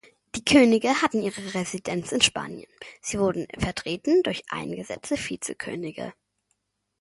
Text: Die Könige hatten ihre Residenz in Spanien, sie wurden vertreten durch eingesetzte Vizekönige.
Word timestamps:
Die 0.33 0.43
Könige 0.43 1.03
hatten 1.03 1.21
ihre 1.21 1.53
Residenz 1.53 2.11
in 2.11 2.21
Spanien, 2.21 2.67
sie 3.03 3.19
wurden 3.19 3.45
vertreten 3.59 4.23
durch 4.23 4.41
eingesetzte 4.49 5.15
Vizekönige. 5.15 6.11